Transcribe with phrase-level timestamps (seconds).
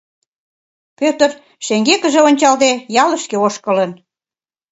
[0.99, 1.31] Пӧтыр,
[1.65, 2.71] шеҥгекыже ончалде,
[3.03, 3.91] ялышке ошкылын.